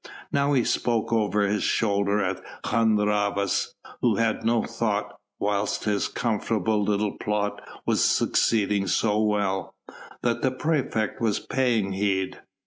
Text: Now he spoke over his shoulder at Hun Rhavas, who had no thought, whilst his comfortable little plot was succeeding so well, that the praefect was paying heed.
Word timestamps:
Now 0.31 0.53
he 0.53 0.63
spoke 0.63 1.13
over 1.13 1.47
his 1.47 1.61
shoulder 1.61 2.19
at 2.23 2.41
Hun 2.65 2.97
Rhavas, 2.97 3.75
who 4.01 4.15
had 4.15 4.43
no 4.43 4.63
thought, 4.63 5.19
whilst 5.37 5.83
his 5.83 6.07
comfortable 6.07 6.81
little 6.83 7.11
plot 7.19 7.61
was 7.85 8.03
succeeding 8.03 8.87
so 8.87 9.21
well, 9.21 9.75
that 10.23 10.41
the 10.41 10.49
praefect 10.49 11.21
was 11.21 11.39
paying 11.39 11.91
heed. 11.91 12.39